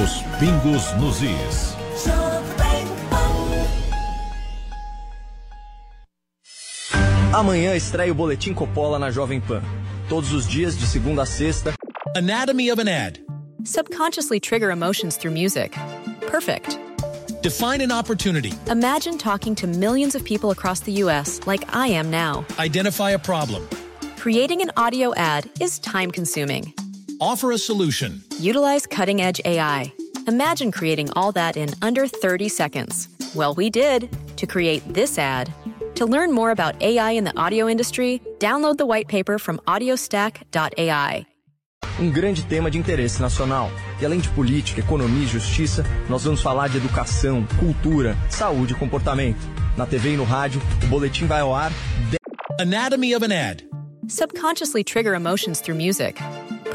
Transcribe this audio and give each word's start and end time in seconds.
Os 0.00 0.22
pingos 0.38 0.92
nos 1.00 1.22
is. 1.22 1.74
Amanhã 7.34 7.74
estreia 7.74 8.12
o 8.12 8.14
Boletim 8.14 8.54
Coppolla 8.54 8.96
na 9.00 9.10
Jovem 9.10 9.40
Pan. 9.40 9.60
Todos 10.08 10.32
os 10.32 10.46
dias, 10.46 10.76
de 10.76 10.86
segunda 10.86 11.22
a 11.22 11.26
sexta. 11.26 11.74
Anatomy 12.16 12.70
of 12.70 12.80
an 12.80 12.86
ad. 12.86 13.18
Subconsciously 13.64 14.38
trigger 14.38 14.70
emotions 14.70 15.16
through 15.16 15.32
music. 15.32 15.76
Perfect. 16.30 16.78
Define 17.42 17.80
an 17.80 17.90
opportunity. 17.90 18.52
Imagine 18.70 19.18
talking 19.18 19.56
to 19.56 19.66
millions 19.66 20.14
of 20.14 20.22
people 20.22 20.52
across 20.52 20.78
the 20.80 20.92
U.S. 21.02 21.40
like 21.44 21.64
I 21.74 21.88
am 21.88 22.08
now. 22.08 22.44
Identify 22.56 23.10
a 23.10 23.18
problem. 23.18 23.66
Creating 24.16 24.62
an 24.62 24.70
audio 24.76 25.12
ad 25.16 25.50
is 25.60 25.80
time 25.80 26.12
consuming. 26.12 26.72
Offer 27.20 27.50
a 27.50 27.58
solution. 27.58 28.22
Utilize 28.38 28.86
cutting 28.86 29.20
edge 29.20 29.40
AI. 29.44 29.92
Imagine 30.28 30.70
creating 30.70 31.10
all 31.14 31.32
that 31.32 31.56
in 31.56 31.70
under 31.82 32.06
30 32.06 32.48
seconds. 32.48 33.08
Well, 33.34 33.54
we 33.54 33.70
did 33.70 34.08
to 34.36 34.46
create 34.46 34.82
this 34.86 35.18
ad. 35.18 35.52
To 35.96 36.06
learn 36.06 36.32
more 36.32 36.52
about 36.52 36.80
AI 36.80 37.12
in 37.12 37.24
the 37.24 37.36
audio 37.36 37.68
industry, 37.68 38.22
download 38.38 38.76
the 38.76 38.86
white 38.86 39.08
paper 39.08 39.38
from 39.38 39.58
audiostack.ai. 39.66 41.26
Um 41.98 42.12
grande 42.12 42.44
tema 42.44 42.70
de 42.70 42.78
interesse 42.78 43.20
nacional. 43.20 43.68
E 44.00 44.06
além 44.06 44.20
de 44.20 44.28
política, 44.28 44.78
economia 44.80 45.24
e 45.24 45.26
justiça, 45.26 45.84
nós 46.08 46.22
vamos 46.22 46.40
falar 46.40 46.68
de 46.68 46.76
educação, 46.76 47.44
cultura, 47.58 48.16
saúde 48.30 48.74
e 48.74 48.76
comportamento. 48.76 49.40
Na 49.76 49.86
TV 49.86 50.14
e 50.14 50.16
no 50.16 50.22
rádio, 50.22 50.62
o 50.84 50.86
boletim 50.86 51.26
vai 51.26 51.40
ao 51.40 51.52
ar. 51.52 51.72
De... 52.10 52.18
Anatomy 52.60 53.16
of 53.16 53.24
an 53.24 53.32
ad. 53.32 53.64
Subconsciously 54.06 54.84
trigger 54.84 55.14
emotions 55.14 55.60
through 55.60 55.76
music. 55.76 56.22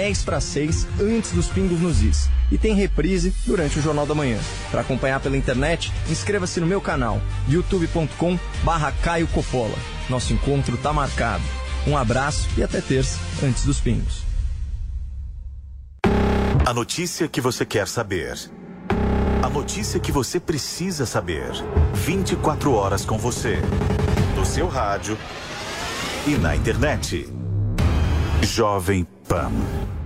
10 0.00 0.22
para 0.22 0.40
6 0.40 0.86
antes 0.98 1.32
dos 1.32 1.48
pingos 1.48 1.78
nos 1.78 2.02
is. 2.02 2.30
E 2.50 2.56
tem 2.56 2.74
reprise 2.74 3.34
durante 3.44 3.78
o 3.78 3.82
Jornal 3.82 4.06
da 4.06 4.14
Manhã. 4.14 4.38
Para 4.70 4.80
acompanhar 4.80 5.20
pela 5.20 5.36
internet, 5.36 5.92
inscreva-se 6.08 6.58
no 6.58 6.66
meu 6.66 6.80
canal 6.80 7.20
youtube.com 7.46 8.38
barra 8.64 8.92
Caio 9.02 9.26
Coppola. 9.26 9.76
Nosso 10.08 10.32
encontro 10.32 10.78
tá 10.78 10.90
marcado. 10.90 11.44
Um 11.86 11.98
abraço 11.98 12.48
e 12.56 12.62
até 12.62 12.80
terça 12.80 13.18
antes 13.44 13.66
dos 13.66 13.78
pingos. 13.78 14.22
A 16.64 16.72
notícia 16.72 17.28
que 17.28 17.42
você 17.42 17.66
quer 17.66 17.86
saber. 17.86 18.38
A 19.42 19.50
notícia 19.50 20.00
que 20.00 20.10
você 20.10 20.40
precisa 20.40 21.04
saber. 21.04 21.52
24 21.92 22.72
horas 22.72 23.04
com 23.04 23.18
você. 23.18 23.58
No 24.34 24.46
seu 24.46 24.66
rádio 24.66 25.18
e 26.26 26.38
na 26.38 26.56
internet. 26.56 27.28
Jovem 28.42 29.06
Pan. 29.30 29.99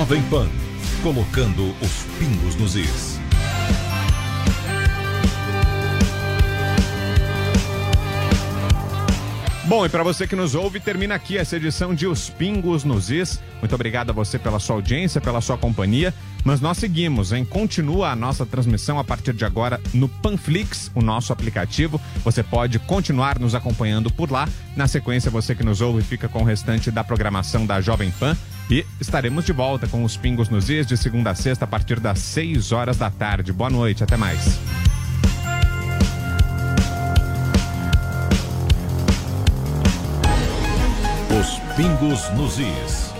Jovem 0.00 0.22
Pan. 0.30 0.48
Colocando 1.02 1.74
os 1.82 2.04
pingos 2.18 2.56
nos 2.56 2.74
is. 2.74 3.20
Bom, 9.66 9.84
e 9.84 9.90
para 9.90 10.02
você 10.02 10.26
que 10.26 10.34
nos 10.34 10.54
ouve, 10.54 10.80
termina 10.80 11.14
aqui 11.14 11.36
essa 11.36 11.54
edição 11.56 11.94
de 11.94 12.06
Os 12.06 12.30
Pingos 12.30 12.82
nos 12.82 13.10
Is. 13.10 13.40
Muito 13.60 13.74
obrigado 13.74 14.08
a 14.08 14.12
você 14.14 14.38
pela 14.38 14.58
sua 14.58 14.76
audiência, 14.76 15.20
pela 15.20 15.42
sua 15.42 15.58
companhia. 15.58 16.14
Mas 16.44 16.62
nós 16.62 16.78
seguimos, 16.78 17.30
hein? 17.30 17.44
Continua 17.44 18.08
a 18.08 18.16
nossa 18.16 18.46
transmissão 18.46 18.98
a 18.98 19.04
partir 19.04 19.34
de 19.34 19.44
agora 19.44 19.78
no 19.92 20.08
Panflix, 20.08 20.90
o 20.94 21.02
nosso 21.02 21.30
aplicativo. 21.30 22.00
Você 22.24 22.42
pode 22.42 22.78
continuar 22.78 23.38
nos 23.38 23.54
acompanhando 23.54 24.10
por 24.10 24.30
lá. 24.30 24.48
Na 24.74 24.88
sequência, 24.88 25.30
você 25.30 25.54
que 25.54 25.62
nos 25.62 25.82
ouve 25.82 26.02
fica 26.02 26.26
com 26.26 26.40
o 26.40 26.44
restante 26.44 26.90
da 26.90 27.04
programação 27.04 27.66
da 27.66 27.82
Jovem 27.82 28.10
Pan. 28.10 28.34
E 28.68 28.84
estaremos 29.00 29.44
de 29.44 29.52
volta 29.52 29.86
com 29.86 30.02
os 30.04 30.16
Pingos 30.16 30.48
nos 30.48 30.68
Is 30.68 30.86
de 30.86 30.96
segunda 30.96 31.30
a 31.30 31.34
sexta 31.34 31.64
a 31.64 31.68
partir 31.68 32.00
das 32.00 32.18
6 32.18 32.72
horas 32.72 32.96
da 32.96 33.10
tarde. 33.10 33.52
Boa 33.52 33.70
noite, 33.70 34.02
até 34.02 34.16
mais. 34.16 34.58
Os 41.40 41.58
Pingos 41.76 42.28
nos 42.34 42.58
Is. 42.58 43.19